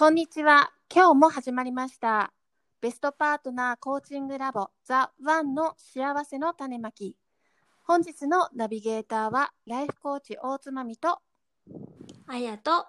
[0.00, 2.32] こんにちは今日も始まりました
[2.80, 7.16] ベストパートナーコーチングラボザ・ワンの幸せの種まき
[7.82, 11.18] 本日のナビゲーターはライフコーチ大津まみと
[12.26, 12.86] あやと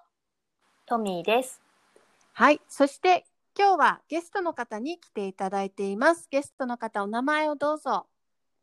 [0.85, 1.59] トミーです。
[2.31, 3.25] はいそして
[3.59, 8.07] 今日はゲストの方に来ていただいていますゲストの方お名前をどうぞ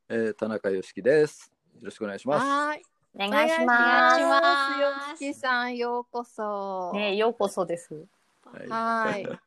[0.09, 1.53] えー、田中良樹です。
[1.75, 2.47] よろしくお願いします。
[2.47, 2.83] はい
[3.15, 3.83] お願いします。
[3.83, 4.75] お願いしま
[5.19, 8.09] すよしきさんようこそねようこそです。
[8.69, 9.27] はい。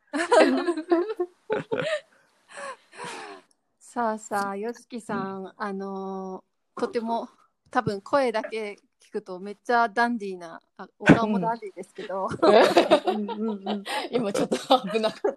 [3.80, 7.30] さあさあ、よしきさん、あのーとても
[7.69, 12.27] 多分声だけ聞くとめっちゃダンディーな、あお顔もダンディーですけど、
[14.11, 14.58] 今ちょっと
[14.89, 15.33] 危なかっ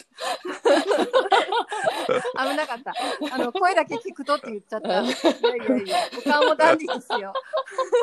[2.06, 2.94] 危なかった。
[3.34, 4.88] あの声だけ聞くとって言っちゃった。
[4.88, 7.32] いやいやいや、お顔もダンディーですよ。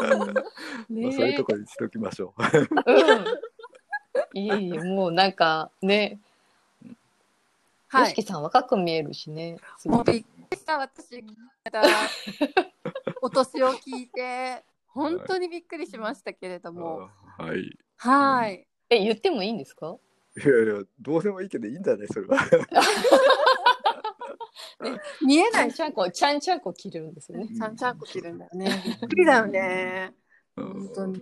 [0.01, 0.15] た。
[0.17, 2.43] まあそういうところにしておきましょう。
[2.43, 3.25] うん。
[4.33, 6.19] いいもうなんかね、
[6.83, 6.89] よ
[7.87, 8.11] はい。
[8.11, 9.57] しきさん若く見えるしね。
[9.77, 11.21] すごいもうびっくりした、私
[11.71, 11.83] が
[13.21, 17.09] お年を聞いて、本当にびっくりしましたけれども。
[17.37, 17.59] あはい。
[17.61, 18.67] いはい。
[18.89, 19.97] え言ってもいいんですか？
[20.35, 22.37] やいや、どうでもいいけどいいんじゃないそれは。
[25.21, 27.47] 見えないちゃんちゃんこちゃんちゃんこ切るんですよね。
[27.55, 28.81] ちゃんちゃんこ切るんだよね。
[28.85, 30.13] びっくりだよね。
[30.57, 31.21] うん本当に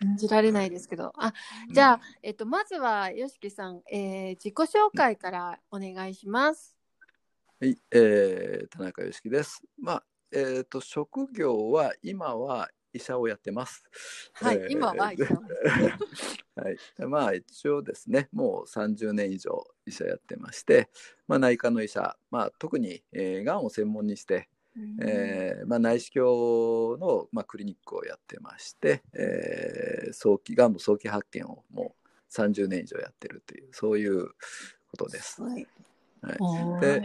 [0.00, 1.12] 信じられないですけど。
[1.16, 1.32] あ、
[1.70, 6.76] じゃあ、えっと、まずは、よしきさん、えー、自己紹介からお願いします。
[7.60, 9.62] はい、えー、田中良樹です。
[9.78, 13.84] まあ、えっ、と、職業は今は医者をやってます。
[14.32, 15.24] はい、えー今は医者。
[16.56, 16.76] はい、
[17.08, 20.88] まあ一応ですねもう30年以上医者やってまして、
[21.26, 24.48] まあ、内科の医者、まあ、特に、えー、がんを専門にして、
[25.00, 34.28] えーまあ、内視鏡の、まあ、クリニックをやってまして、えー早期がんの早期発見をもう30年以上やってるというそういう
[34.90, 35.42] ことです。
[35.42, 35.66] はい。
[36.22, 37.02] はい、で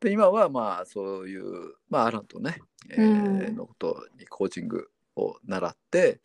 [0.00, 2.60] で今はまあそういう、まあ、アランとね、
[2.90, 6.20] えーうんのことにコーチングを習って、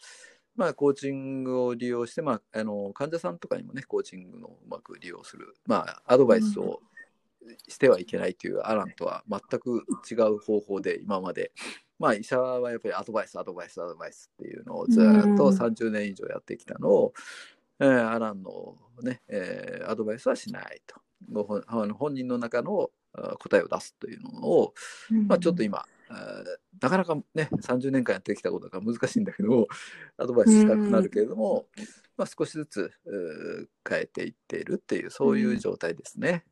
[0.55, 6.81] まあ、コーチングを利用して、まあ、あの患者さんとかにもねコーチングのうまく利用する、まあ、アドバイスを
[7.67, 11.51] してはいけないというアランとは全く違う方法で今まで、
[11.99, 15.03] まあ、医者はやっぱりアドバイスアドバイスアドバイスっていうのをずっ
[15.35, 17.13] とうん30年以上やってきたのを、
[17.79, 20.95] えーアランのね、えーアドバイスはしないと。
[21.31, 21.61] ご本
[21.93, 24.73] 本人の中のあ答えを出すというのを、
[25.27, 25.85] まあ、ちょっと今、
[26.81, 29.67] なかなかね30年間やってきたことが難しいんだけど
[30.17, 31.65] アドバイスしたくなるけれども、
[32.17, 32.91] まあ、少しずつ
[33.87, 36.43] 変えていっているっていうそういう状態ですね。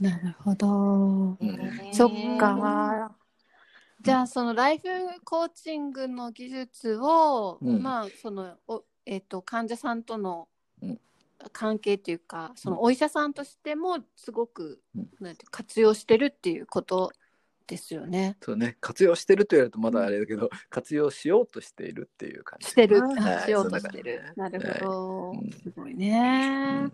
[0.00, 0.68] はい、なるほど。
[0.68, 1.58] うん。
[1.92, 3.14] そっか。
[4.00, 4.84] じゃあそのライフ
[5.24, 7.82] コーチングの技術を、うん。
[7.82, 10.48] まあそのおえっ、と患者さんとの
[10.82, 11.00] うん。
[11.52, 15.08] 関係というか、そのお医者さんとしてもすごく、うん。
[15.20, 17.12] なんて活用してるっていうこと
[17.66, 18.36] ですよね。
[18.40, 18.76] そうね。
[18.80, 22.70] 活用してると言われるとまだあれだけど、活用しようとしているっていう感じ。
[22.70, 23.44] してる、はい。
[23.44, 24.22] しようとしてる。
[24.36, 25.50] なるほど、うん。
[25.52, 26.90] すごいね。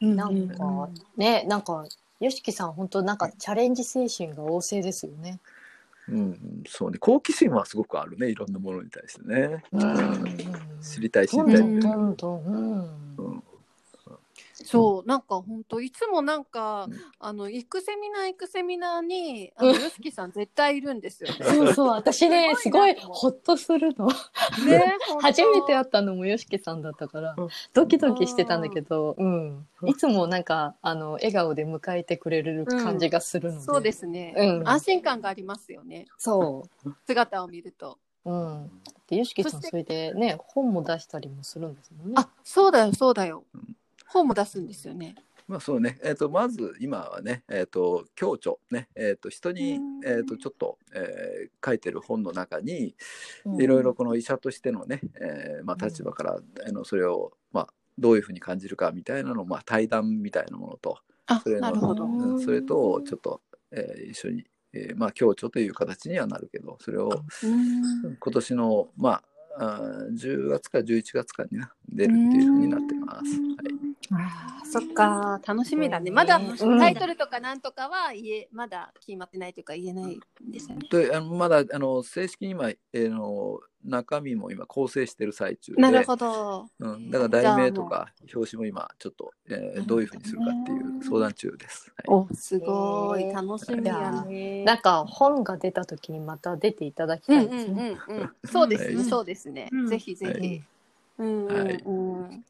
[0.00, 0.16] うん。
[0.16, 1.84] なんかねなんか
[2.20, 5.40] よしきさん本当なんかチャレンジ精神が旺盛ですよね。
[6.08, 6.98] うん、そうね。
[6.98, 8.28] 好奇心はすごくあるね。
[8.28, 9.64] いろんなものに対してね。
[9.72, 10.24] うん
[10.80, 11.62] 知りたい知どりたい。
[11.62, 13.04] んどんどんどん。
[13.16, 13.43] うん
[14.54, 16.94] そうなんか本当いつもなんか、うん。
[17.18, 19.80] あの行くセミナー行くセミナーにあのうん。
[19.80, 21.36] よしきさん絶対いるんですよね。
[21.44, 24.06] そうそう私ねすすごいほっとするの。
[24.06, 27.48] ね 初めて会ったのもよしきさんだったからうん。
[27.72, 34.68] ドキドキしてたんだけど、うん、いつもなんかあの笑顔で迎えてくれる感じがするので、そうですね、うん。
[34.68, 36.06] 安心感がありますよね。
[36.16, 36.68] そ
[37.06, 37.98] 姿を見ると。
[38.24, 38.70] う、うん、
[39.08, 42.14] でよしきさんそれでね本も出したりもするんですもんね。
[42.16, 43.44] あそうだよそうだよ。
[43.54, 43.76] うん
[44.06, 45.14] 本も出すんですよね。
[45.46, 52.94] まあそうね、えー、とまず今はね、えー、と共著ね、えー、と人にうん、えー、とちょっと、えー書いてる本の中に
[53.46, 53.62] うん。
[53.62, 57.68] いろいろこの医者としてのね、えーまあ、立場から、あのそれを、まあ、
[57.98, 62.04] どういうふうに感じるかみたいなのを、まあ、対談みたいなものとあそれのなるほど。
[62.04, 63.40] うんそれとちょっと、
[63.70, 67.10] えー一緒に、えーまあ共著という形にはなるけどそれを
[67.42, 67.46] う
[68.08, 68.16] ん。
[68.16, 69.22] 今年のまあ
[69.56, 69.80] あ
[70.12, 73.40] 10月か11月かにな出るっていうふうになってます。
[73.40, 76.10] はいああ、そっか、楽しみだね。
[76.10, 76.40] うんまだう
[76.74, 80.20] んタイトルとかなんとかは言え、まだ決まってないというか言えないん
[80.50, 80.86] ですよね。
[80.90, 86.66] であのまだあの正式に今、えーの中身も今構成してる最中でなるほど。
[86.80, 91.92] うん、だから題名とか表紙も今ちょっと、えーどういうふうにするかっていう相談中です。
[91.94, 94.64] はいお、すごい、楽しみやね。
[94.64, 97.98] なんか本が出た時にまた出ていただきたいですね。
[98.08, 98.30] うんうん。
[98.46, 99.68] そうですね、はいそうですね。
[99.70, 100.32] うんぜひぜひ。
[100.32, 100.62] はい
[101.18, 102.44] うんうんはいうん。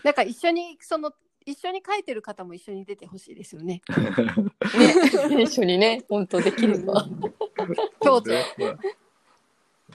[0.04, 1.12] なんか一緒にその
[1.46, 3.80] 一緒に書いてる方も一緒に出てほしいですよね。
[5.30, 7.08] ね、一緒にね、本当できれば。
[8.00, 8.30] 京都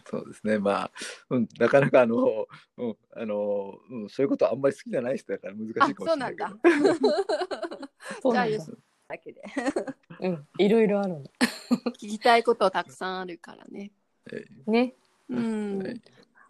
[0.07, 0.91] そうですね、まあ、
[1.29, 2.47] うん、なかなかあの、
[2.77, 6.57] うん、あの、うん、そういうことあんまり好きじゃない人だから難しいかあ、もしそうないけどだ。。
[8.21, 8.71] そうなんだじゃあよし
[9.07, 9.41] だけで
[10.19, 11.23] うん、いろいろある。
[11.93, 13.91] 聞きたいことたくさんあるからね。
[14.31, 14.95] えね。
[15.29, 15.79] うん。
[15.79, 16.01] はい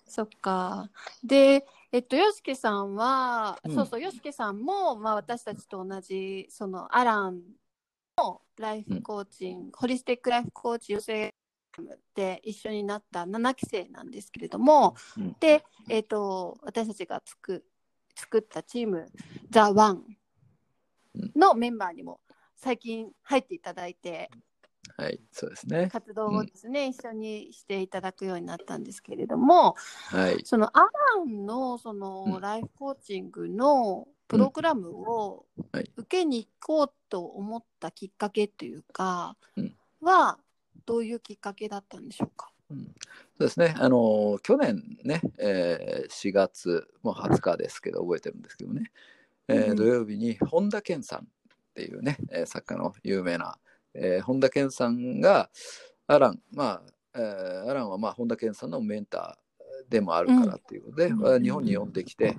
[0.07, 0.89] そっか。
[1.23, 3.73] で、えっと、よしけさんは、うん。
[3.73, 7.41] そうそう、よしけさんも、まあ、私たちと同じ、その、アラン
[8.17, 11.33] のライフコーチング、ホリスティックライフコーチ養成
[12.13, 15.35] で一緒になった7期生なんですけれども、うん。
[15.39, 17.63] で、えっと、私たちがつく
[18.13, 19.07] 作ったチーム、
[19.49, 20.03] ザ・ワン
[21.33, 22.19] のメンバーにも
[22.57, 24.29] 最近入っていただいて、
[24.97, 25.89] はい、そうですね。
[25.91, 29.75] 活動をですね、一緒にしていただくようになったんですけれども、
[30.07, 30.41] はい。
[30.45, 30.89] そのアラ
[31.25, 32.41] ンのそのうん。
[32.41, 35.91] ライフコーチングのプログラムをはい。
[35.97, 39.75] 受けに行こうと思ったきっかけというかうん。
[40.01, 40.37] は
[40.85, 42.49] どういうきっかけだったんでしょうか？
[42.69, 42.85] うん。
[42.85, 42.91] そ
[43.39, 48.91] うですね、あの去年ね、えー4月もう20日ですけど、覚えてるんですけどね、
[49.49, 49.75] えーうん。
[49.75, 51.23] 土曜日に本田健さんっ
[51.75, 53.57] ていうね、えー作家の有名な、
[53.95, 55.49] えー本田健さんが、
[56.07, 56.81] アラン、まあ、
[57.15, 61.19] えーアランはまあ本田健さんのメンターでもあるからっていうことで、うん。
[61.19, 62.37] まあ日本に呼んできて、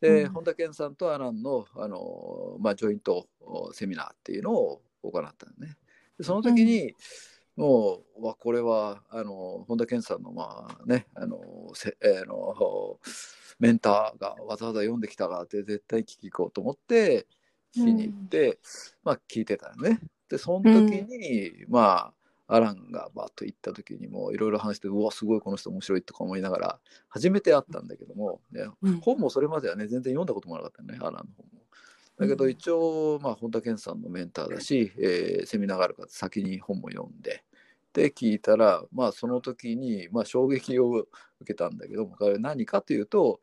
[0.00, 0.32] で、うん。
[0.32, 3.26] 本田健さんとアランの、あのまあ、ジョイント
[3.72, 5.76] セミナーっていうのを行ったのね。
[6.18, 6.94] でその時に、
[7.56, 11.40] もうわこれはあの本田健さんのまあねあの
[11.74, 13.00] せ、えーの
[13.58, 17.26] メンターがわざわざ読んできたからって絶対聞き行こうと思って
[17.74, 18.60] 聞きに行って、
[19.02, 19.98] まあ聞いてたよね。
[20.28, 22.12] でその時に、まあ
[22.50, 26.78] アランがバッと行った時にもいろいろ話してうわすごいこの人面白いとか思いながら
[27.10, 29.00] 初めて会ったんだけども、ねうん。
[29.00, 31.58] 本もそれまではね全然読んだこともなかったよねアランの本も。
[32.18, 37.44] だけど一応、まあ、本田健さんのメンターだし、えーセミナーがあるから先に本も読んで
[37.92, 41.06] で聞いたら、まあ、その時に、まあ、衝撃を受
[41.44, 43.40] けたんだけどもこれ何かというと、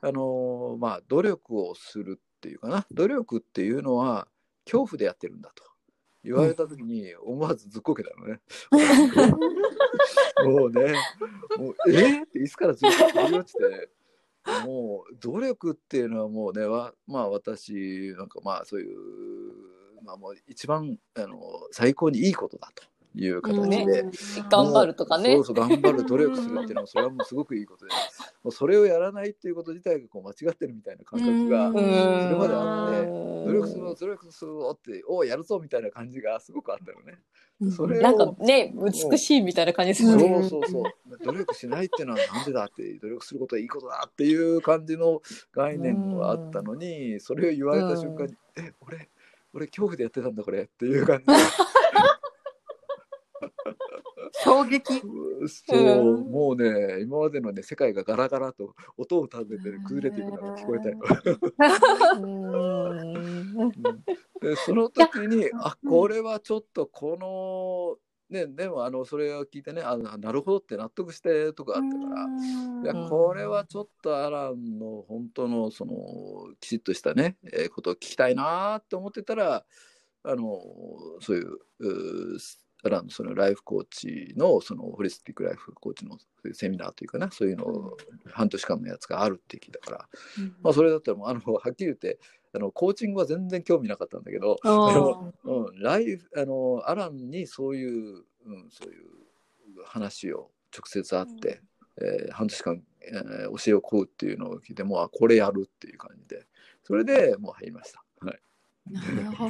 [0.00, 2.86] あのーまあ、努力をするっていうかな。
[2.90, 4.26] 努力っていうのは
[4.64, 5.64] 恐怖でやってるんだと
[6.24, 8.40] 言われた時に思わずずっこけたのね。
[10.44, 10.94] もうね
[11.56, 12.20] もうえ？
[12.20, 13.90] ー、っていつからずっと飛び落ちて。
[14.66, 18.96] もう努力っていうのはもうねわまあ私なんかまあそういう
[20.02, 21.38] まあもう一番あの
[21.70, 22.82] 最高にいいことだと
[23.14, 24.12] いう形で、うん
[24.48, 25.34] 頑張るとかね。
[25.36, 27.92] そうそう頑張る努力するっていうのはそれはもうすごくいいことで。
[28.42, 31.74] もうそれをやらないっていうこと自体がこう間違ってるみたいな感覚がうん。
[31.74, 33.46] それまであってうん。
[33.46, 37.18] 努力するぞ努力するぞっておやるぞみたいな感じがすごくあったよね。
[37.70, 40.48] それをなんかね、美しいみたいな感じですよね。
[40.48, 40.82] そうそうそう。
[41.24, 49.08] 努力しないっていうのはなんでだって努力することはいいことだっていう感じの概念があったのにそれを言われた瞬間に「え俺
[49.54, 51.32] 俺恐怖でやってたんだこれ」っていう感じで
[54.44, 55.00] 衝撃。
[55.46, 60.98] そうもうね今までのね世界がガラガラと音を立てて崩れていくのが聞こえたよ。
[62.16, 62.54] うん
[63.56, 63.72] うん
[64.40, 67.16] でその時にあこれはちょっとこ
[68.30, 72.26] のねでもあのそれを聞いてねあなるほどって納得してとかあったから。
[72.82, 75.94] いやうんこれはちょっとアランの本当のその
[76.60, 79.64] きちっとしたね、えーことを聞きたいなって思ってたら
[80.24, 80.60] あの
[81.20, 82.38] そういう
[82.82, 86.18] うーアランのそのライフコーチのそのホリスティックライフコーチの
[86.52, 87.96] セミナーというかなそういうのを
[88.30, 90.08] 半年間のやつがあるって聞いたから、
[90.62, 92.18] まあ、それだったらもうあのはっきり言って
[92.54, 99.02] あのコーチングは全然興味なかったんだけど、あのうん、ライフあのアランにそういう、うん、そういう
[99.86, 101.62] 話を直接会って、
[101.98, 106.46] えー半年間、えー教えを請うっていうのを聞いてもうあこれやるっていう感じで
[106.82, 108.04] それでもう入りました。
[108.20, 108.40] はい。
[108.90, 109.48] なるほ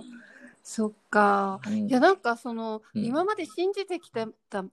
[0.00, 0.04] ど。
[0.68, 1.60] そっか。
[1.66, 1.88] うん。
[1.88, 3.02] いやなんかその、うん。
[3.02, 4.64] 今まで信じてきてた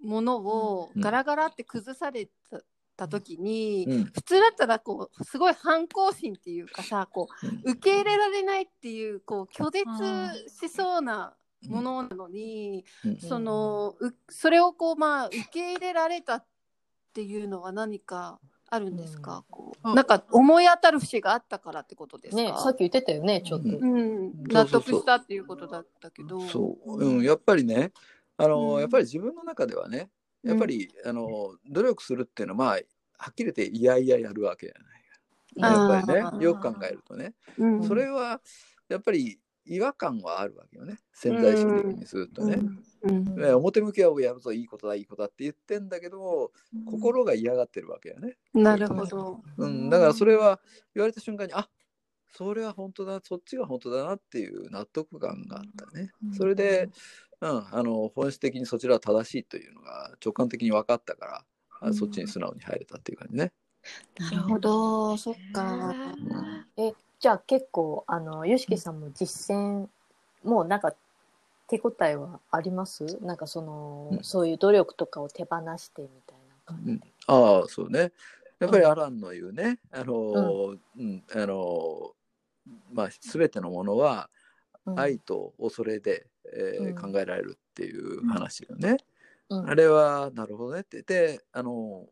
[0.00, 1.02] ものをうん。
[1.02, 2.62] ガラガラって崩された,、
[2.96, 4.04] た時に、うん。
[4.06, 7.28] 普通だったらこうすごい反抗心っていうかさこ
[7.64, 9.84] う受け入れられないっていうこう拒絶
[10.48, 11.34] しそうな
[11.68, 13.16] ものなのに、うん。
[13.18, 16.44] そのうそれをこうまあ受け入れられたっ
[17.12, 18.40] っていうのは何か
[18.72, 19.42] あるんですか、うん。
[19.50, 23.68] こあうなんか思い当たる節があったからってことですか、ねさっき言ってたよねちょっと。
[23.68, 24.32] うん。
[24.44, 26.40] 納得したっていうことだったけど。
[26.48, 27.92] そう、うん、やっぱりね、
[28.38, 28.80] あの、うん。
[28.80, 30.08] やっぱり自分の中ではね、
[30.42, 32.68] やっぱり、あの、努力するっていうのは、まあ、
[33.18, 34.92] はっきり言って、いやいややるわけじゃない。
[35.54, 37.84] やっぱりね、よく考えるとね、うん。
[37.84, 38.40] それは、
[38.88, 42.56] やっぱり違和感はあるわけよね、潜在意識的にするとね。
[42.56, 46.52] うんね表向きはやるぞ、いいことだ、いいことだって言ってんだけど、
[46.86, 48.36] 心が嫌がってるわけよね。
[48.54, 49.40] なるほど。
[49.56, 50.60] うん、だからそれは
[50.94, 51.68] 言われた瞬間に、あ
[52.30, 56.12] それは本当だ、そっちが本当だなっていう納得感があったね。
[56.36, 56.90] それで、
[57.40, 61.44] うん、あの本質的にそちらは正しいというのが直感的に分かったから、
[61.80, 63.52] あうんそっちに素直に入れたっていう感じね。
[64.18, 65.94] なるほど、そっか。
[66.76, 66.92] え
[67.22, 69.86] じゃあ結構あの YOSHIKI さんも実践
[70.42, 70.92] もうなんか
[71.68, 73.16] 手応えはあります？
[73.22, 74.24] なんかその、うん。
[74.24, 77.06] そういう努力とかを手放してみたいな感じで。
[77.28, 78.10] ああ、そうね。
[78.58, 82.10] やっぱりアランの言うね、あの、うん、あの、
[82.92, 84.28] まあ、すべてのものは
[84.84, 84.98] うん。
[84.98, 87.12] 愛と恐れで、えーうん。
[87.12, 88.96] 考えられるっていう話よね。
[89.48, 89.70] うん。
[89.70, 90.80] あれはなるほどね。
[90.80, 91.02] って。
[91.02, 92.08] で、あの、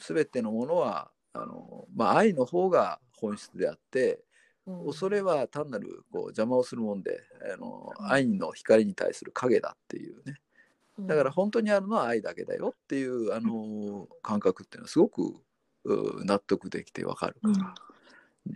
[0.00, 4.22] すべてのものは、あの、まあ、愛の方が本質であって、うん
[4.86, 7.20] 恐れは単なるこう邪魔をするもんで、
[7.54, 8.10] あの、うん。
[8.10, 10.40] 愛の光に対する影だっていうね。
[11.00, 15.40] だから本当にあるのは愛だけだよっていう、あの、感覚っていうのはすごく
[15.84, 17.74] う納得できてわかるから。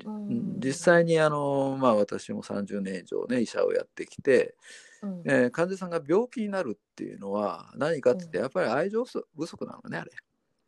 [0.06, 0.28] うん。
[0.28, 0.60] うん。
[0.60, 4.54] 実際にあの、まあ、私も30年以上ね医者をやってきて、
[5.02, 5.22] うん。
[5.24, 10.10] えー患者さんが病気になるっていうのは何かって言ってやっぱり愛情不足なのねあれ。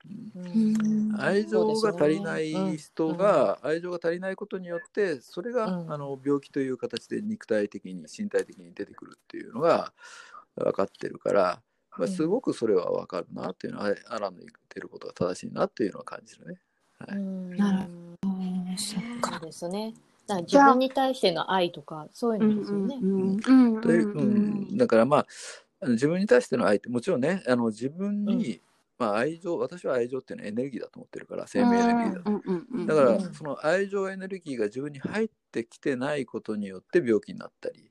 [0.07, 0.77] うん。
[0.77, 5.93] うん愛情が足りない人が愛情が足りないことによってそれが、うん。
[5.93, 9.93] あの病気という形で肉体的に身体的に出てくるっていうのが
[10.57, 11.63] 分かってるから、
[11.97, 16.59] まあ、すごくそれは分かるなっていうのは、アランの言ってることが正しいなっていうのは感じるね。
[17.09, 17.57] うん。
[17.57, 17.89] なる
[18.25, 19.95] うんそうですね。
[20.27, 22.97] だから自分に対しての愛とかそういうのですよね。
[23.01, 23.07] う
[24.23, 25.27] んだからまあ
[25.89, 28.61] 自分に対しての愛ってもちろんねあの自分に、
[29.05, 32.31] まあ、愛情私は愛情っていうのはエネルギーだと思ってるから生命エネルギーだと、
[32.75, 33.35] うんだから、うん。
[33.35, 37.91] その愛情エネルギーが自分に入ってきてないことによって病気になったり、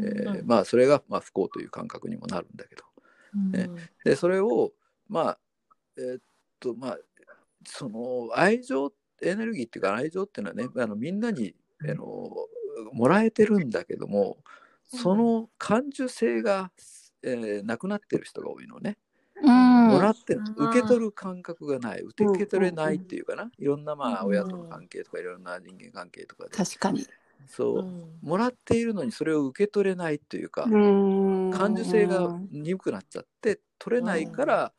[0.00, 2.82] えーうんまあそれがまあ不幸という感覚にもなるんだけど。
[3.52, 3.70] ね。
[4.04, 4.72] でそれを
[5.08, 5.38] まあ
[5.98, 6.22] えーっ
[6.60, 6.98] とまあ
[7.66, 8.92] その愛情
[9.22, 11.54] エネルギーっていうか愛情っていうのはねあのみんなに
[11.88, 12.04] あの
[12.92, 14.38] もらえてるんだけども
[14.84, 16.70] その感受性が、
[17.22, 18.96] えーなくなってる人が多いのね。
[19.42, 22.00] もらってうん受け取る感覚がない。
[22.00, 23.50] 受け取れないっていうかな。
[23.58, 24.28] いろんなまあうん。
[24.28, 27.06] 親との関係とかいろんな人間関係とかで確かに。
[27.46, 27.78] そう。
[27.80, 28.18] うん。
[28.22, 34.72] もらっているのにそれを受け取れないっていうか感感受性が鈍くなっちゃって取れないから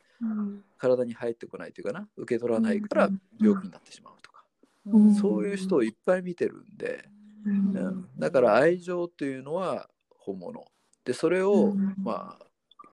[0.78, 2.08] 体に入ってこないというかな。
[2.16, 3.10] 受け取らないから
[3.40, 4.44] 病気になってしまうとか。
[4.88, 5.16] うん。
[5.16, 7.10] そういう人をいっぱい見てるんで。
[7.46, 7.78] うん。
[7.78, 8.10] うん。
[8.18, 10.66] だから愛情っていうのは本物。
[11.04, 11.96] でそれをうん。
[12.02, 12.45] まあ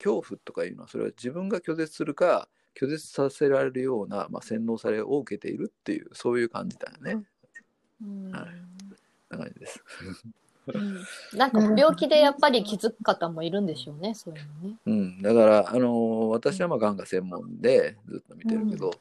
[0.03, 7.23] 恐怖とかいうのはそれは自分が拒絶するか拒絶させられるような、まあ、洗脳されを受けているっていうそういう感じだよね。
[8.03, 8.31] うん。
[8.31, 8.73] はい。
[9.29, 9.83] な感じです。
[10.73, 11.03] うん。
[11.37, 14.77] なんか病気でやっぱり気づく方もいるんでしょうね、そういうのね。
[14.85, 18.91] うん、だから、あのー私はまあがんが専門でずっと見てるけど、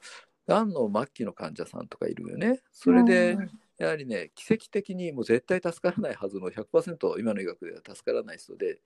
[0.46, 2.60] がんの末期の患者さんとかいるよね。
[2.72, 3.50] それで、うん。
[3.78, 8.80] やはりね、奇跡的にもう絶対助からないはずの100%今の医学では助からない人で、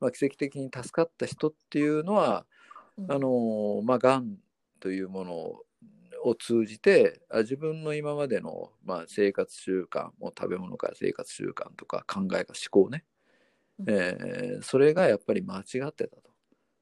[0.00, 2.46] まあ、奇跡的に助かった人っていうのは、
[2.98, 3.10] うん。
[3.10, 4.36] あのーまあ、がん
[4.80, 5.34] というもの
[6.24, 13.04] を通じてあ自分の今までの、まあ、生活習慣もう食べ物から生活習慣とか考えが思考ね、
[13.78, 13.90] うん。
[13.90, 16.22] えーそれがやっぱり間違ってたと。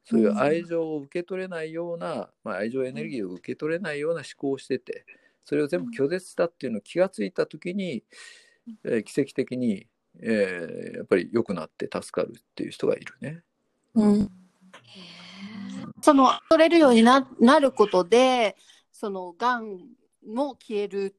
[0.05, 5.05] そういう愛情を受け取れないような、まあ、愛情エネルギーを受け取れないような思考をしてて
[5.45, 8.05] それを全部拒絶したっていうのを気がついた時に、
[8.85, 9.89] えー奇跡的に、
[10.23, 13.43] えーやっぱり良くなって助かるっていう人がいるね。
[13.95, 14.31] うん。
[16.01, 18.57] その取れるようにななることで
[18.93, 19.79] そのがん
[20.27, 21.17] も消える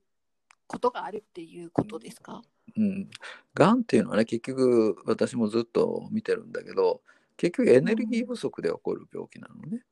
[0.67, 2.41] ことがあるっていうことですか、
[2.75, 3.09] うん、
[3.53, 7.01] がんっていうのはね結局私もずっと見てるんだけど
[7.37, 9.83] 結局エネルギー不足で起こる病気なのね。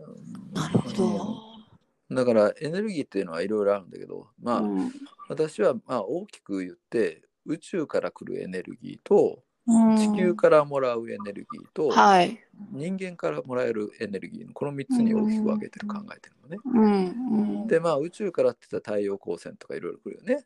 [0.00, 0.52] うん。
[0.52, 2.14] なるほど。
[2.14, 4.92] だからエネルギーっていうのはいろいろあるんだけどまあ、うん。
[5.28, 9.96] 私はまあ大きく言って宇宙から来るエネルギーとうん。
[9.96, 12.38] 地球からもらうエネルギーとはい。
[12.72, 16.58] 人間からもらえるエネルギーのこの3つに大きく分けてる考えてるのね。
[16.64, 17.62] うん。
[17.62, 17.66] うん。
[17.66, 20.44] でまあ宇宙からって言ったら太陽光線とかいろいろ来るよね。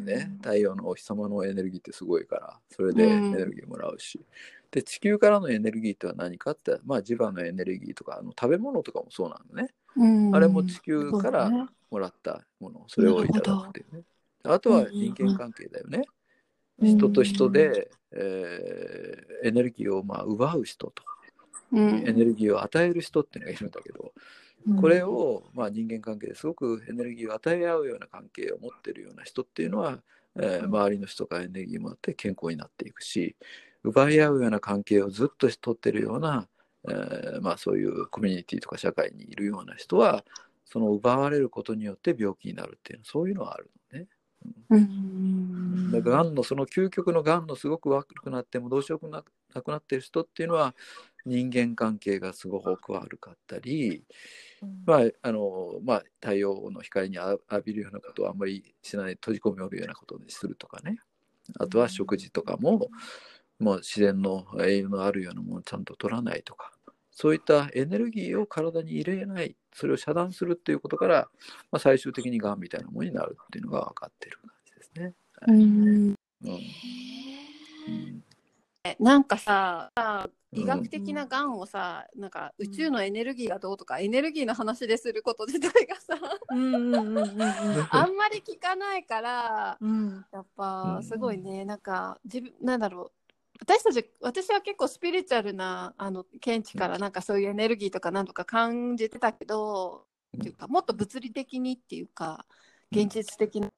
[0.00, 0.38] ね。
[0.42, 4.24] 太陽のお日様のエネルギーってすごいからそれでエネルギーもらうし、
[4.70, 9.70] で地球からのエネルギーっては何かってまあ磁場のエネルギーとかあの食べ物とかもそうなのね。
[9.96, 10.34] うん。
[10.34, 11.50] あれも地球から
[11.90, 14.02] もらったもの、それをいただくっていうね。
[14.44, 15.98] あとは人間関係だよね。
[15.98, 16.21] うん
[16.82, 21.02] 人と人で、えーエネルギーをまあ奪う人と、
[21.72, 22.04] うん。
[22.06, 24.12] エネルギーを与える人っていうのがいるんだけど、
[24.80, 29.98] これを、まあ、人間関係ですごくエネルギーを与え合うような関係を持っているような人っていうのは、
[30.36, 33.36] えー周りの人からエネルギーをもらって健康になっていくし
[33.82, 36.48] 奪い合うような関係をずっと取ってるような、
[36.88, 40.24] えーまあ、そういうコミュニティとか社会にいるような人は
[40.64, 43.81] その奪われることによって病気になるっていうそういうのはあるの
[44.44, 44.52] ね。
[44.70, 45.90] うん。
[45.92, 50.74] だからがんのその究極のがんのすごく悪くなってもどうしようもななくなってる人っていうのは
[51.26, 54.02] 人間関係がすごく悪かったり、
[54.86, 60.98] まああのまあ、太陽の光にあ浴びるようなことをあんまりしない閉じ込めおるようなことにするとかね。
[61.58, 62.88] あとは食事とかも
[63.58, 66.72] もう自然の栄養のあるようなものをちゃんと取らないとか
[67.12, 71.28] そういったエネルギーを体に入れないそれを遮断するっていうことから、
[71.70, 75.14] まあ、最終的にがんみたいなものになるっていうのが分かってる感じですね。
[75.46, 76.14] うん。
[76.44, 76.50] う
[77.90, 78.22] ん。
[78.98, 79.90] なんかさ
[80.54, 86.18] 医学的ながんをさ、なんか宇宙のエネルギーがどうとか、エネルギーの話ですること自体がさ、
[86.50, 87.28] うんうんうんうん
[87.90, 90.26] あんまり聞かないから、うん。
[90.30, 93.21] やっぱすごいね、なんか自分なんだろう。
[93.62, 100.04] 私たち私は結構スピリチュアルなあの見地からなんかそういうエネルギーとかなんとか感じてたけど、
[100.36, 102.44] っていうかもっと物理的にっていうか
[102.90, 103.70] 現実的な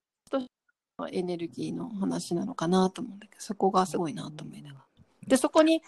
[1.10, 4.84] エネルギーの話なのかなと思うんだけどそこがすごいなと思いながら。
[5.26, 5.82] でそこに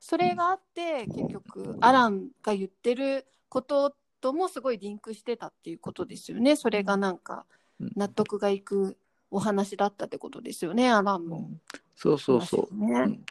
[0.00, 6.56] それがあって結局アランが言ってることともすごいリンクしてたっていうことですよね。
[6.56, 7.44] それがなんか
[7.80, 7.92] うん。
[7.96, 8.96] 納得がいく
[9.32, 11.48] お話だったってことですよねアランの
[11.96, 12.76] そうそうそう。
[12.76, 13.00] 話ね。
[13.04, 13.24] うん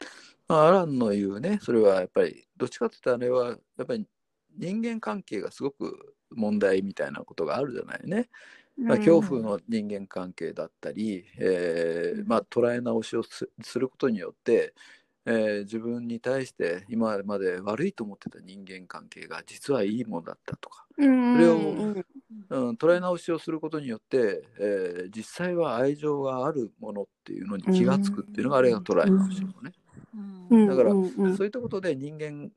[0.47, 4.05] まあ、アランの言うね、それはやっぱり、どっちかっていうとあれは、やっぱり
[4.57, 8.29] 人間関係がすごく問題みたいなことがあるじゃないね。
[8.77, 14.73] まあ、恐怖の人間関係だったり、えーまあ、捉え直しをすすることによって、
[15.25, 21.57] えー自分に対して今まで悪いと思ってた人間関係が実はいいものだったとか、うん、それをう
[21.89, 22.05] ん
[22.49, 29.73] うん、捉え直しをすることによって、えー実際は愛情があるものっていうのに気がつくっていうのがあれが捉え直しのね。
[30.51, 30.67] うん。
[30.67, 30.91] だから
[31.35, 32.51] そういったことで人間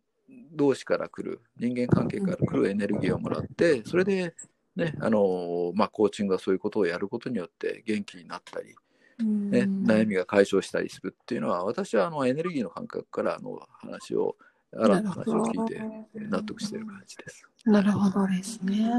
[0.53, 4.35] 同士から来る人間関係から来るエネルギーをもらってそれで、
[4.77, 8.75] ねあのまあ、コーチングがそういうことをやることによって元気になったり、
[9.19, 9.87] ねうん。
[9.87, 14.37] 悩みが解消したりするっていうのは私はあのエネルギーの感覚からあの話を
[14.77, 15.81] アランの話を聞いて
[16.15, 17.47] 納得してる感じです。
[17.65, 18.91] なるほどですね。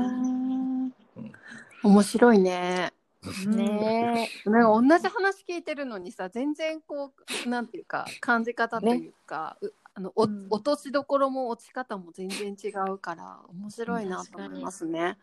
[1.84, 2.94] 面白いね。
[3.48, 7.12] ねなんか同じ話聞いてるのにさ全然こ
[7.46, 10.48] うなんていうか感じ方というか、うあのおうん。
[10.50, 15.18] 落としどころも落ち方も全然違うから面白いなと思いますね。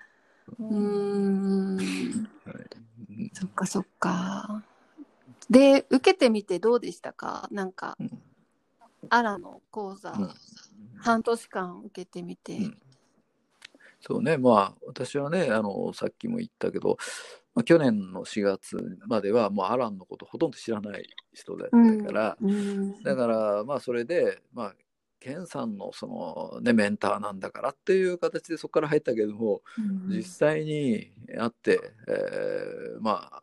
[0.49, 1.77] えうーん。
[1.77, 2.57] はい。
[3.33, 4.63] そっかそっか。
[5.53, 7.49] で受けてみてどうでしたか？
[7.51, 8.11] なんか、うん。
[9.11, 10.31] アラの講座、うん。
[10.97, 12.57] 半年間受けてみて。
[12.57, 12.79] うん。
[14.01, 16.97] そうね、まあ、私はね、あの、さっきも言ったけど、
[17.55, 23.03] まあ、去年の4月までは、もうアランのことほとんど知らない人だったから、うん。
[23.03, 24.75] だから、まあ、それで、まあ、
[25.21, 29.63] ケンさんの、その、ね、メンターなんだからっていう形でそこから入ったけども、
[30.09, 33.43] 実際に会って、えーまあ、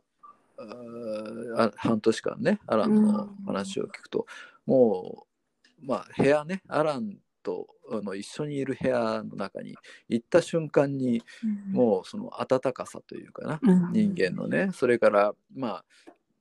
[1.57, 4.25] あ半年間ね、アランの話を聞くと、
[4.65, 5.25] も
[5.81, 9.75] う、まあ、部屋ね、アランとあの一緒にいる部屋の中に
[10.07, 11.23] 行った瞬間に、
[11.71, 13.91] もうその温かさというかな、うん。
[13.93, 15.85] 人間のね、それから、まあ、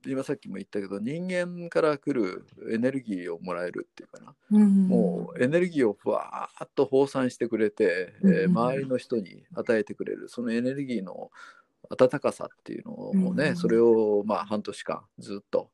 [0.06, 4.88] 今さっきも言ったけど、人間から来るエネルギーをもらえるっていうかな、うん。
[4.88, 11.30] もうエネルギーをふわーっと放散してくれて、えーうん周りの人に与えてくれるそのエネルギーの
[11.90, 15.70] 温かさっていうのをね、うんそれをまあ半年間ずっと、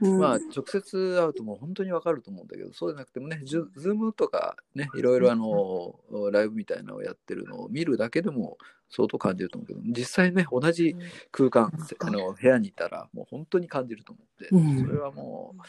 [0.00, 0.18] うん。
[0.18, 5.94] まあ直接会うともう本当にわかると思うんだけどそうじゃなくてもねズズームとかねいろいろあの
[6.30, 8.56] ライブみたいなのをやってるのを見るだけでも
[8.88, 10.96] 相当感じると思うけど実際ね同じ
[11.30, 14.86] 空間あの部屋にいたらもう本当に感じると思って、うん。
[14.86, 15.60] それはもう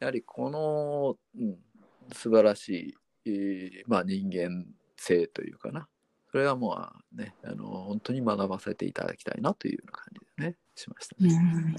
[0.00, 1.56] やはりこの、うん、
[2.12, 2.94] 素晴らしい、
[3.26, 5.88] えーまあ、人間性というかな
[6.30, 11.34] それはもうねあの本当に学ばせていただきたいなという感じでねしましたうね。
[11.34, 11.74] ん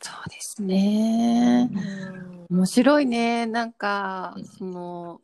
[0.00, 1.70] そうですね。
[2.50, 3.46] 面白いね。
[3.46, 5.20] なんか、うんその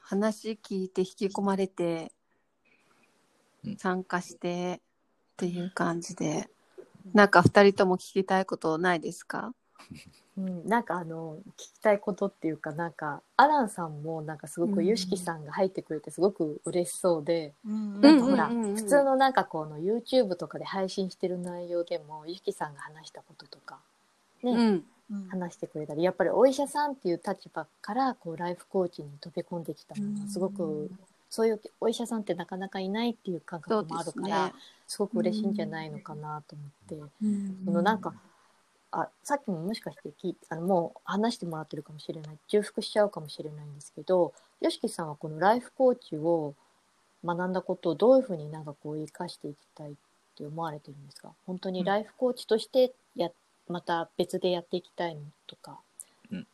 [0.00, 2.12] 話聞いて引き込まれて
[3.64, 6.48] うん参加してっていう感じで、
[7.12, 9.52] なんか二人とも聞きたいことないですか？
[10.36, 23.78] うん、なんかあの聞きたいことっていうかなんかアランさんもなんかすごくうん YOSHIKI さんが入ってくれてすごく嬉しそうで、うんなんかほら、普通のなんかこの YouTube とかで配信してる内容でも YOSHIKI さんが話したこととか
[24.42, 24.82] ね、
[25.30, 30.90] 話してくれたりやっぱりお医者さんっていう立場からこうライフコーチに飛び込んできたのがすごく、
[31.30, 34.52] そういうお医者さんってなかなかいないっていう感覚もあるから
[34.86, 37.12] すごく嬉しいんじゃないのかなと思って。
[37.22, 37.58] うん。
[37.64, 38.14] そのなんか
[38.90, 42.38] あさっきももしかして聞いあのもう話してもらってるかもしれない。
[42.48, 46.54] 重複しちゃうかもしれないんですけど YOSHIKI さんはこのライフコーチを
[47.24, 49.94] 学んだことをどういうふうになんかこう生かしていきたいっ
[50.36, 51.32] て思われてるんですか？
[51.46, 53.30] 本当にライフコーチとしてや
[53.68, 55.78] また別でやっていきたいのとか、
[56.30, 56.46] うん。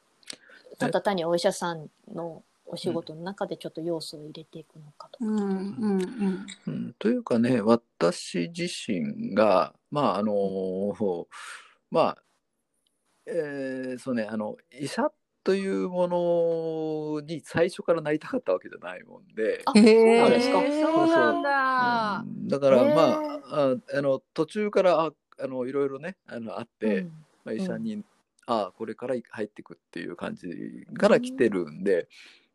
[0.78, 5.24] ただ単にお医者さんのお仕事の中でちょっと要素を入れていくのかとか。
[5.24, 6.46] うんうんうん。
[6.66, 11.26] うん、というかね、私自身が、まあ、あの、
[11.90, 12.18] まあ、
[13.26, 15.10] えーそうね、あの、医者
[15.42, 20.62] というものに最初からなりたかったわけじゃないもんで、あへそですか？
[20.62, 21.06] えそう。
[21.06, 22.24] なんだ。
[22.26, 23.40] うんだから、まあ、
[23.72, 27.08] ああの、途中から、ああの、いろいろね、あの、あって、うん。
[27.44, 28.04] まあ、医者に、
[28.46, 30.48] ああこれから入っていくっていう感じ
[30.98, 32.08] から来てるんで、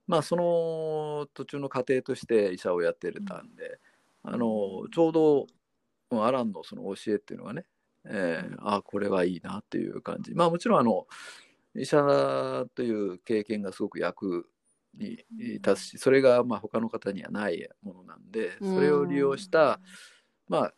[0.07, 3.79] まあその途中の過程として医者をやってたんで、
[4.23, 5.47] あのちょうど
[6.11, 7.65] うんアランのその教えっていうのがね、
[8.09, 10.33] えーああこれはいいなっていう感じ。
[10.33, 11.07] まあもちろんあの
[11.75, 14.49] 医者という経験がすごく役
[14.97, 19.79] に立つしそれがまあ他の方にはないものなんでそれを利用した、
[20.47, 20.73] まあ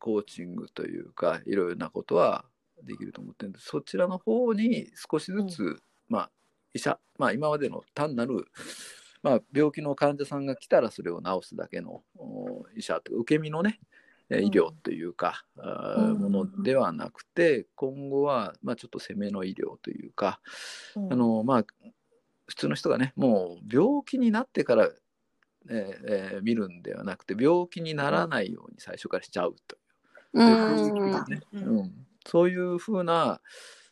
[0.00, 2.44] コーチングというかいろいろなことは
[2.82, 6.30] できると思ってるんでそちらの方に少しずつ、まあ
[6.74, 8.46] 医者まあ今までの単なる、
[9.22, 13.95] まあ、病気の患者さんが来たらそれを治すだけのお医者というか受け身のねえー
[14.30, 20.40] 医療というか、ものではなくて今後は、まあ、ちょっと攻めの医療というか、
[20.96, 21.12] うん。
[21.12, 21.64] あのまあ
[22.46, 24.88] 普通の人がねもう病気になってから、
[25.68, 25.74] えー
[26.08, 29.76] えー見るんではなくて病気にならないように最初からしちゃうと
[30.34, 30.40] う。
[30.40, 30.56] いう、
[31.08, 31.78] んねうん。
[31.78, 32.06] うん。
[32.26, 33.40] そういうふうな、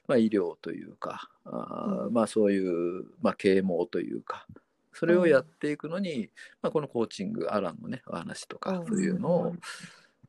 [0.07, 2.13] まあ、医療というかあー、うん。
[2.13, 4.47] まあ、そういう、まあ、啓蒙というか
[4.93, 6.31] それをやっていくのに、
[6.63, 8.87] まあ、このコーチングアランのねお話とか、うん。
[8.87, 9.55] そういうのを、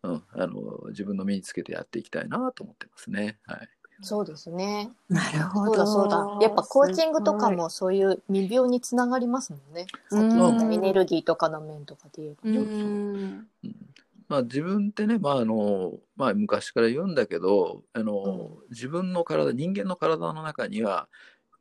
[0.05, 3.39] うん、あの自分の身につけてやっていきたいなと思ってますね。
[3.45, 3.69] はい。
[4.01, 4.91] そうですね。
[5.09, 5.85] なるほど。
[5.85, 6.45] そうだそうだ。
[6.45, 9.85] やっぱコーチングとかもそういう未病につながりますもんね。
[10.09, 12.37] さっき言ったエネルギーとかの面とかで言えば。
[12.43, 13.47] うん。
[13.63, 13.75] うん。
[14.27, 21.07] まあ、自分ってね、まああのまあ、昔から言うんだけどあの、自分の体人間の体の中には、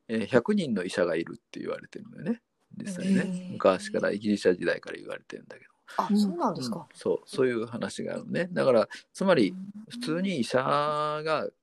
[0.09, 2.41] えー100人の医者がいるって言われてるんだよね。
[2.77, 6.87] 実際ね、昔からギリシャ時代から言われてるんだけど、あ、そうなんですか。
[6.95, 8.49] そうそういう話があるね。
[8.53, 9.55] だからつまり
[9.89, 11.55] 普通に医者が、え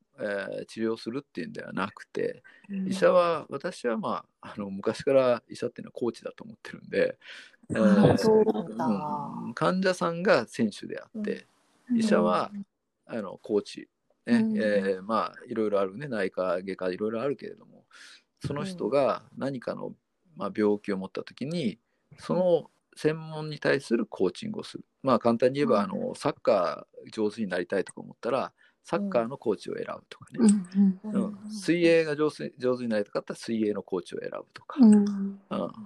[0.61, 2.43] ー治療するっていうんではなくて
[2.87, 7.17] 医者は私はまああの昔から医者っていうのはコーチだと思ってるんで、
[7.71, 8.85] えーあそうなんだ。
[8.85, 9.53] うん。
[9.55, 11.47] 患者さんが選手であって、
[11.95, 12.51] 医者は
[13.07, 13.87] あのコーチ、
[14.27, 14.57] ねうん。
[14.57, 16.07] えーまあいろいろあるね。
[16.07, 17.85] 内科外科いろいろあるけれども
[18.45, 19.93] その人が何かの、
[20.35, 21.79] まあ、病気を持った時に
[22.19, 22.69] その
[23.01, 24.85] 専門に対するコーチングをする。
[25.01, 31.49] まあ簡単に言えば、あのサッカー上手になりたいとか思ったらサッカーのコーチを選ぶとかうね、んうん。
[31.49, 34.93] 水泳が上手上手になりたかったら水泳のコーチを選ぶとか、うん。
[34.93, 35.39] うん。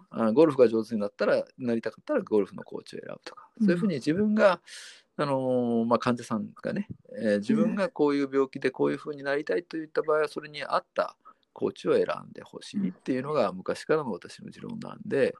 [0.10, 4.60] あゴルフが上手になったらなりたかったらゴルフのコーチを選ぶとか、そういうふうに自分が、
[5.18, 11.16] あのーまあ、患者さんがね、えー自分がこういう病気でこういうふうになりたいといった場合はそれに合った
[11.56, 15.34] コーチを選んでほしいっていうのが昔からの私の持論なんで、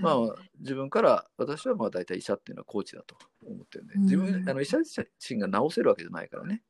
[0.00, 0.16] まあ
[0.60, 6.62] 自分から私はまあ大体医者っていうのはコーチだと思ってるんで自分うんあの医者自身が治せるわけじゃないからね。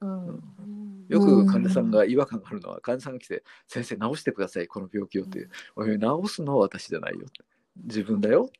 [0.00, 1.06] うん。
[1.08, 7.26] よく患者さんが違和感があるのは患者さんが来て「先生治してくださいこの病気を」っていう「おい治すのは私じゃないよ」
[7.84, 8.50] 自分だよ。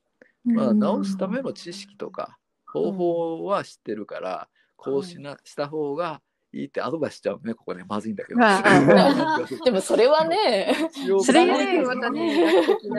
[0.45, 6.21] まあ、治すための知識とか方法は知ってるから、こうしなした方が
[6.55, 7.85] いいってアドバイスしちゃうねここね。
[7.89, 8.41] まずいんだけど。
[8.41, 8.63] あ
[9.65, 10.89] でもそれはね、
[11.25, 12.11] それがね、また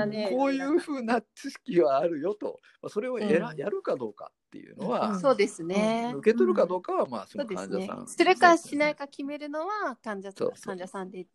[0.05, 0.29] ね。
[0.29, 3.57] こういうふうな知識はあるよと、まあ、それをやら、うん。
[3.57, 6.11] やるかどうかっていうのは、そうですね。
[6.17, 8.07] 受け取るかどうかはまあその患者さん、。
[8.07, 11.25] するかしないか決めるのは患者患者さんで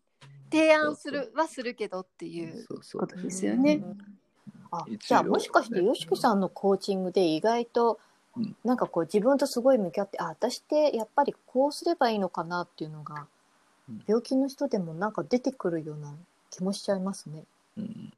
[0.53, 3.01] 提案するはするけどっていうそうそう。
[3.01, 3.83] ことですよね。
[4.99, 7.99] じゃあもしかしてね YOSHIKI さんのコーチングで意外と
[8.37, 8.57] うん。
[8.65, 13.27] なんかこう自分とすごい向き合ってあ私ってやっぱりこうすればいいのかなっていうのが
[13.89, 14.03] うん。
[14.07, 16.15] 病気の人でもなんか出てくるような
[16.51, 17.45] 気もしちゃいますね。
[17.77, 18.13] うん。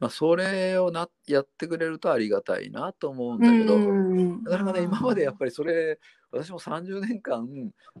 [0.00, 6.00] まあ、それをなやってくれるとありがたいなと思うんだけど、なかなかね今までやっぱりそれ
[6.32, 7.48] 私も30年間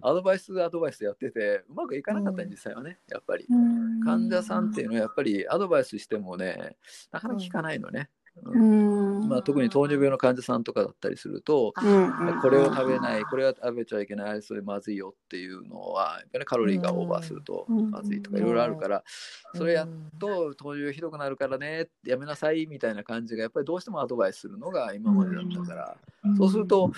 [0.02, 2.50] アドバイスアドバイスやっててうまくいかなかったん。
[2.50, 3.46] 実際はねやっぱり。
[4.04, 6.76] 患者さんっていうのはやっぱりアドバイスしてもね
[7.12, 8.10] なかなか効かないのね。
[8.18, 11.72] うんまあ、特に糖尿病の患者さんとかだったりすると、
[12.42, 19.04] これを食べないこれは食べちゃいけないそれまずいよっていうのはやっぱりカロリーがオーバーするとまずいとかいろいろあるから
[19.54, 25.96] それやっと糖尿病ひどくなるからねやめなさいみたいな感じがやっぱりどうしてもアドバイスするのが今までだったから。
[26.36, 26.90] そうすると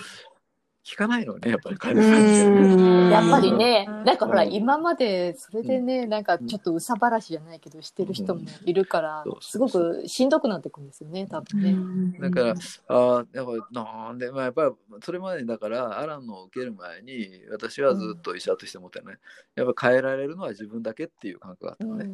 [0.87, 12.19] 聞かないのね、やっぱり患者さんやっぱりね、なんかほら、今までそれでね、なんかちょっとうさばらしじゃないけど、してる人もいるから、すごくしんどくなってくるんですよね、多分ね。
[12.21, 12.55] だから、
[12.87, 14.71] あやっぱなんで、まあ、やっぱり
[15.03, 19.17] それまでだから、アランの受ける前に、私はずっと医者として思ってね、
[19.55, 22.09] やっぱ変えられるのは自分だけっていう感覚があったのね。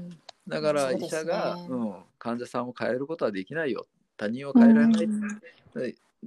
[0.48, 3.86] だから医者が、うん、患者さんを変えることはできないよ。
[4.18, 5.08] 他人を変えられない。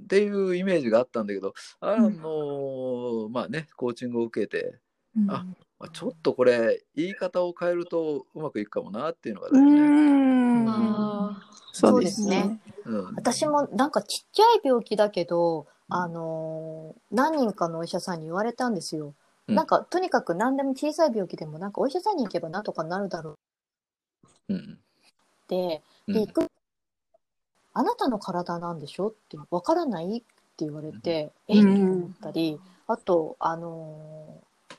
[0.04, 4.78] っていうイメージがあったんだけど、あの、まあね、コーチングを受けて、
[5.28, 5.44] あ、
[5.78, 11.16] まあ、ちょっとこれ、言い方を変えるとうまくいくかもなっていうのがね。
[11.72, 12.60] そうですね。
[12.86, 19.14] うん、私もなんかちっちゃい病気だけど、あのー、何人かのお医者さんに言われたんですよ。
[19.46, 23.38] うん、なんかとにかく何でも小さい病気でもなんかお医者さんに行けばなんとかなるだろ
[24.48, 24.54] う。
[24.54, 24.78] うん、
[25.48, 26.50] で、で行く
[27.78, 29.08] あなたの体なんでしょ？
[29.08, 30.06] ってわからない？
[30.06, 30.20] っ
[30.56, 31.60] て言われて、うん、え？
[31.60, 34.74] っと思ったり、あと、あのー、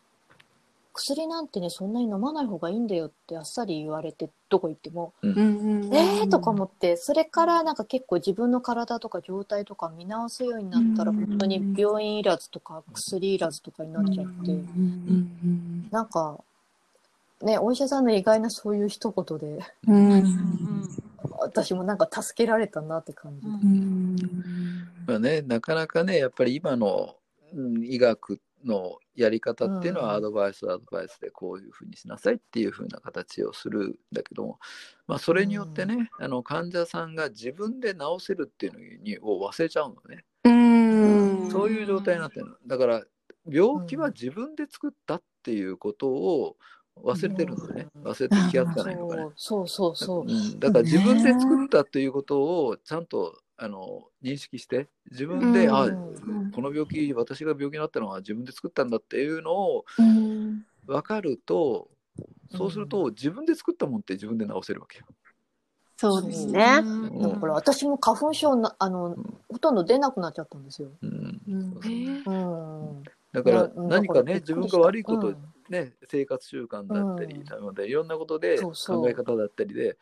[0.94, 5.14] 薬なんてね、そんなに飲まない方がいいんだよってあっさり言われて、どこ行っても。
[5.22, 6.30] うん、えー？
[6.30, 14.58] とか思って、それからなんか結構自分の体とか状態とか見直すようになったら、本当に病院いらずとか薬いらずとかになっちゃって、
[15.92, 16.40] なんか、
[17.44, 19.60] ね、お医者さんの意外なそういう一言で、
[21.40, 23.48] 私もなんか助けられたなって感じ。
[25.06, 27.16] まあね、なかなかね、やっぱり今の、
[27.54, 34.60] うん、医学のやり方っていうのはアドバイスアドバイスでこういうふうにしなさいっていうふうな形をするんだけども、
[35.08, 40.26] まあ、それによってね、あの患者さんが自分で治せるっていうのにを忘れちゃうのね。
[40.44, 42.56] うんそういう状態になってるの。
[42.66, 43.04] だから
[43.50, 46.58] 病気は自分で作ったっていうことを
[47.04, 49.28] 忘れてるのね、忘れて気がつかないのかね。
[49.36, 55.88] そうそうそう、うん、だから自分で作ったということをちゃんとあの認識して自分で、うん、あ
[56.54, 59.86] この病気私が病気になったのは自分で作ったんだっていうのを
[60.86, 61.90] 分かると、
[62.56, 65.06] そうすると自分で作ったもんって自分で治せるわけよ。
[66.00, 66.60] そうですね。
[66.62, 69.16] だから私も花粉症なあの、
[69.50, 70.92] ほとんど出なくなっちゃったんですよ。
[73.34, 75.34] だから何かね自分が悪いこと
[75.70, 77.44] ね、生活習慣だったり、
[77.90, 79.98] いろんなことで考え方だったりで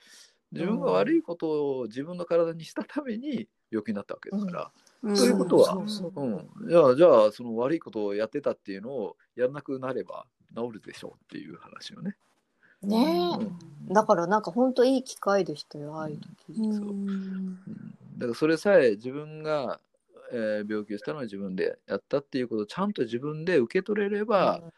[0.51, 4.71] 自分が悪いことを自分の体にしたために病気になったわけですから。
[5.04, 10.25] うん、ということは、うん、じゃあじゃあその悪いことをやってたっていうのをやらなくなれば
[10.56, 12.15] 治るでしょうっていう話をね。
[12.82, 17.56] ねえ、うん、だからなんか本当いい機会でしたよああいう時、うん、そう、うん、
[18.17, 19.80] だからそれさえ自分が、
[20.32, 24.73] えー、病気をしたのは自分でやったっていうことをちゃんと自分で受け取れれば、うん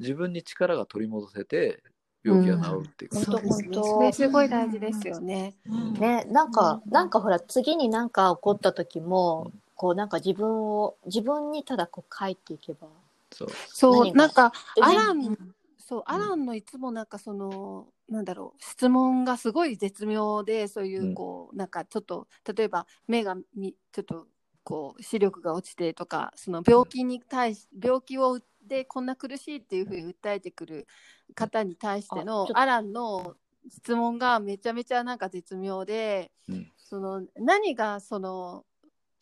[0.00, 1.82] 自分に力が取り戻せて
[2.24, 5.54] 病気が治るっていうか、うん、すごい大事ですよね。
[5.66, 12.88] うん、ねなんか、なんかほら次になんか起こった時も、こうなんか自分を自分にただこう書いていけば。
[13.32, 13.48] そう。
[13.68, 15.36] そうなんか、アラン
[15.78, 24.26] そうアランのいつもなんかその、なんだろう質問がすごい絶妙でそういうこう、なんかちょっと例えば目がみちょっと
[24.62, 28.38] こう視力が落ちてとかその病気に対し病気を
[28.70, 30.86] でこんな苦しいっていうふうに訴えてくる
[31.34, 33.34] 方に対してのアランの
[33.68, 38.64] 質問がめちゃめちゃなんか絶妙で、うん、その何がその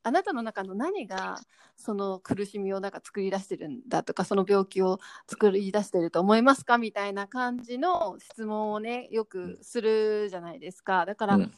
[0.02, 1.38] あなたの中の何が
[1.76, 6.76] その苦しみをなんか作り出してるんだとかその病気を作り出してると思いますか？
[6.76, 11.06] みたいな感じの質問をねよくするじゃないですか。
[11.06, 11.52] だから、うん、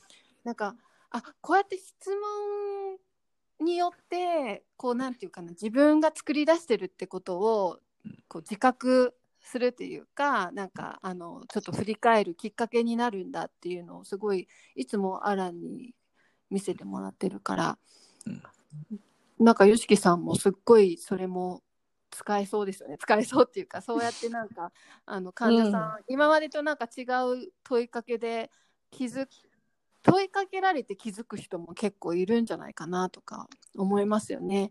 [0.45, 0.77] なんか
[1.11, 2.97] あこうやって質問
[3.61, 7.79] によってこうなんていうかな自分が作り出してるってことを
[8.29, 15.95] こう自覚するっていうかなんかあのちょっと振り返るきっかけになるんだっていうのをすごいいつもアランに
[16.51, 17.79] 見せてもらってるから、
[18.27, 18.43] うん、
[19.39, 21.63] なんか YOSHIKI さんもすっごいそれも
[22.11, 22.97] 使えそうですよね。
[22.99, 24.73] 使えそうっていうかそうやってなんか
[25.07, 28.51] あの患者さん、うん、今までとなんか違う問いかけで
[28.91, 29.27] 気づ
[30.03, 34.71] 問いかけられて気づく人も結構いるんじゃないかなとか思いますよね。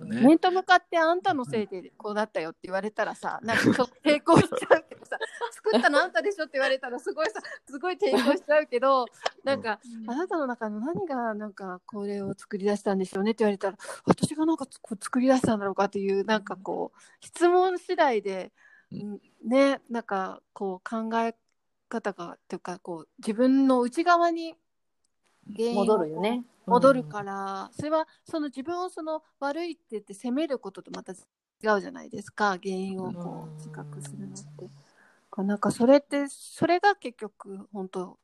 [0.00, 5.16] うん、面と向かってあんたのせいでこうだったよって言われたらさなんかちょっと抵抗しちゃうけどさ
[5.52, 9.06] 作ったのあんたでしょって言われたらすごいさすごい抵抗しちゃうけど
[9.44, 14.66] なんか、あなたの中の何がなんかこれを作り出したんでしょうねって言われたら私がなんか
[15.00, 18.52] 作り出したんだろうかっていうなんかこう質問次第で、
[18.92, 21.34] うん、ねなんかこう考え
[21.92, 24.54] 方がというかこう自分の内側に
[25.54, 26.44] 原因戻るよね。
[26.64, 31.16] 戻るから、それはその自分をその悪いって言って責めることとまた違
[31.76, 32.56] うじゃないですか。
[32.62, 34.70] 原因をこう自覚するのって。
[35.42, 38.18] なんかそれってそれが結局本当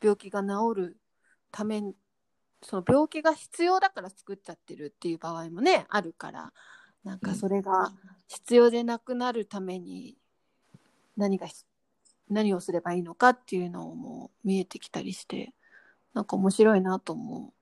[0.00, 0.96] 病気が治る
[1.50, 1.96] ために
[2.62, 6.52] その病気が必要だから作っちゃってるっていう場合もねあるから。
[7.04, 7.92] なんかそれが
[8.28, 10.16] 必要でなくなるために
[11.18, 11.46] 何が
[12.34, 15.54] 何をすればいいのかっていうのも見えてきたりして
[16.12, 17.52] なんか面白いなと思う。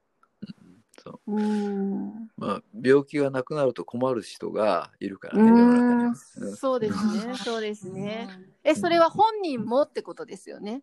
[1.03, 1.33] そう。
[1.33, 2.31] うん。
[2.37, 8.29] まあ、病気がなくなると困る人がいるからね、うん、そうですね、そうですね。
[8.63, 10.83] え、それは本人もってことですよね？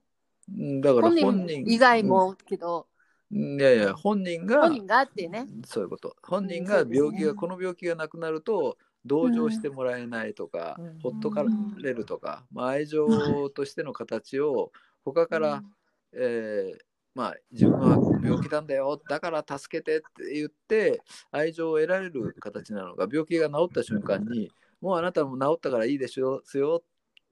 [0.82, 2.88] だから本人以外もけど、
[3.32, 5.46] いやいや、本人が、本人がってね。
[5.64, 6.16] そういうこと。
[6.24, 11.46] 本人が病気が、この病気がなくなると、同情してもらえないとか、うん、ほっとか
[11.82, 14.72] れるとか、まあ、愛情としての形を
[15.04, 15.66] 他から、うん、
[16.14, 16.78] えー、
[17.16, 26.84] まあ、自分は病気なんだよだから助けてって言って愛情を得られる形なのが病気が治った瞬間にもうあなたも治ったからいいでしょよ、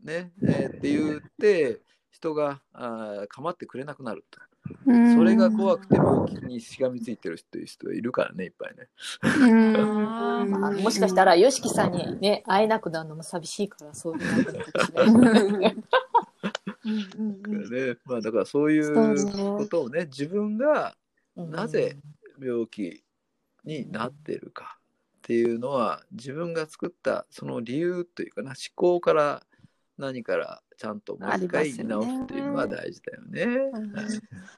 [0.04, 4.40] ねえー、って言って人があ構ってくれなくなると。
[4.86, 8.88] それが怖くて病気にしがみついてる人人いるからねいっぱいね。
[10.82, 14.24] もしかしたら YOSHIKI さんにね会えなくなるのも寂しいからそういう。
[17.70, 20.96] ね、まあだからそういうことをね自分が
[21.36, 21.98] なぜ
[22.42, 23.04] 病気
[23.66, 24.78] になってるか
[25.18, 29.44] っていうのは自分が作ったその理由というかな思考から
[29.98, 33.48] 何からちゃんともう一回直すっていうのが大事だよね。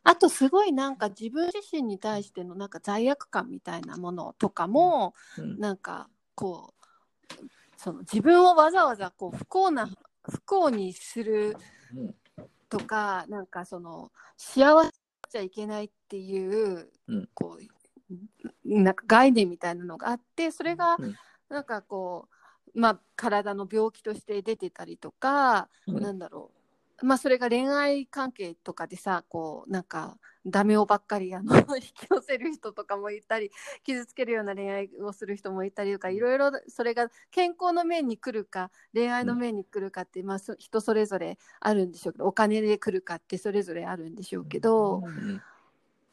[0.04, 7.45] あとすごいなんか自分自身に対してのなんか罪悪感みたいなものとかも、うん、なんかこう
[7.78, 9.89] その自分をわざわざこう不幸な
[10.23, 11.56] 不幸にする
[12.67, 14.91] とか、なんかその幸せ
[15.32, 17.63] ちゃいけないっていう、うん、こう
[18.65, 20.97] なんか概念みたいなのがあってそれが
[21.49, 22.36] なんかこう、
[22.80, 26.60] まあ、体の病気として出てたりとか、うん、なんだろう。
[27.06, 33.52] まあそれが恋愛関係とかでさこうなんかダメをばっかりあの 引き寄せる人とかもいたり
[33.84, 45.04] 傷つけるような恋愛をする人もいたりとかいろいろそれが健康の面に来るか恋愛の面に来るかって、まあ、人それぞれあるんでしょうけどお金で来るかってそれぞれあるんでしょうけど、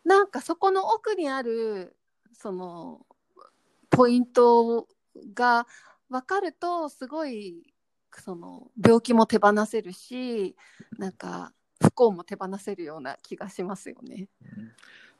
[0.04, 1.96] なんかそこの奥にある
[2.32, 3.04] その
[3.90, 4.86] ポイント
[5.34, 5.66] が
[6.10, 7.72] 分かるとすごい
[8.18, 10.56] その病気も手放せるし
[10.98, 14.28] なんか不幸も手放せるような気がしますよね。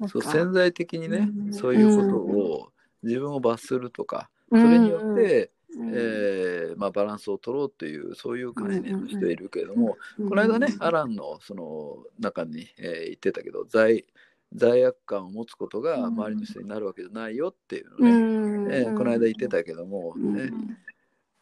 [0.00, 2.72] うん、そう潜在的にね、うん、そういうことを
[3.02, 14.06] 自分を罰するとか、それによって、うん、えー、まあ、バランスを取ろうというそういう概念の人いるけれども、この間ねアランのその中に、えー、言ってたけど罪
[14.54, 20.50] 罪悪感を持つことが周りの人になるわけじゃないよっていうのね、えー、この間言ってたけども、ね。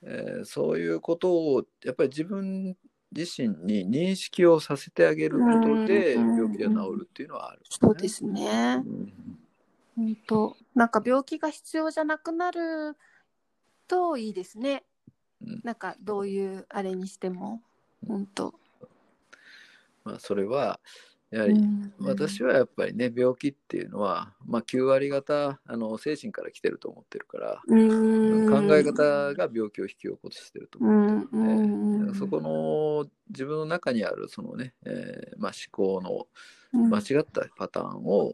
[0.07, 2.77] えー、そういうことをやっぱり自分
[3.17, 8.83] 自身に認識をさせてあげることで病気が治るっていうのはある、ね、そうですね。
[9.97, 10.57] 本当。
[10.75, 12.97] なんか病気が必要じゃなくなる
[13.87, 14.85] といいですね。
[15.40, 17.62] うん、なんかどういうあれにしても。
[18.07, 18.55] 本当。
[20.05, 20.81] まあそれは
[21.35, 21.61] やはり
[21.99, 38.33] 私はやっぱりね病気っていうのは、まあ、9割方あの精神から来てると思ってるから考え方が病気を引き起こしてると思ってるのでそこの自分の中にあるそのね、えーまあ、思考の間違ったパターンを、うん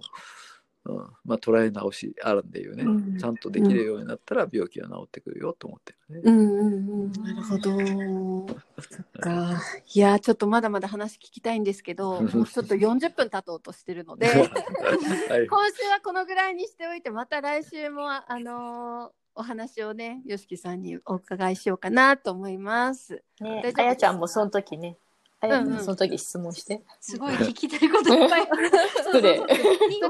[1.24, 6.22] まあ、捉え直しあるんでいうね、うん、ちゃんとできるようになったら病気は治ってくるよと思ってるね。
[6.24, 8.61] うんうんうん、なるほど。
[8.81, 9.62] そっか。
[9.94, 23.22] いやちょっとまだまだ話聞きたいんですけど、 もうちょっと40分経とうとしてるので、 はい、今週はこのぐらいにしておいて、また来週もあのーお話をね、よしきさんにお伺いしようかなと思います。
[23.40, 24.98] ね、あやちゃんもその時ね、
[25.42, 26.83] あや、うんうん、その時質問して。
[27.00, 28.48] すごい聞きたいこといっぱい。
[29.10, 29.37] それ。
[29.37, 29.46] ちょっ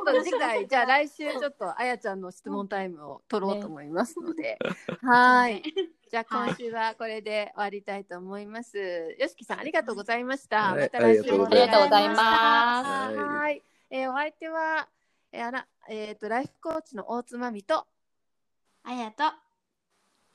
[0.05, 4.43] と次回、 じゃあ来週ちょっとあやちゃんの質問タイムを取ろうと思いますので。
[4.43, 4.59] ね、
[5.03, 5.63] はい。
[6.11, 9.17] じゃあ今週はこれで終わりたいと思います。
[9.19, 10.75] よしきさんありがとうございました。
[10.75, 13.17] また来週もありがとうございます。
[13.17, 13.63] はい。
[13.91, 14.89] えー、お相手は、
[15.31, 17.87] えー、あら、えっ、ー、と、ライフコーチの大津まみと、
[18.83, 19.33] あやと、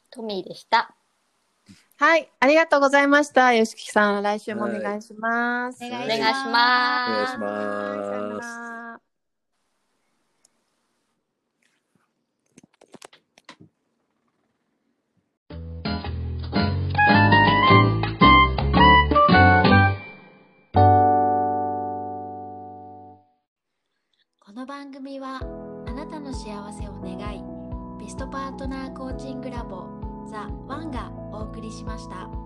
[0.10, 0.96] トミーでした。
[1.98, 3.54] はい、ありがとうございました。
[3.54, 5.80] よしきさん、来週もお願いします。
[5.86, 6.58] お願いします
[7.08, 8.76] お願いします
[24.42, 25.40] この番組は
[25.88, 27.44] あなたの幸せを願い
[28.00, 29.95] ベストパートナーコーチングラボ
[30.36, 32.45] ザ・ワンがお送りしました。